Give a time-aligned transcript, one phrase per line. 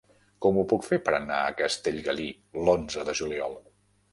[0.45, 2.27] Com ho puc fer per anar a Castellgalí
[2.63, 3.59] l'onze de juliol?